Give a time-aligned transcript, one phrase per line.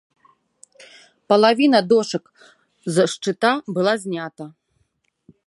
[1.33, 2.25] Палавіна дошак
[2.97, 4.45] з шчыта была знята.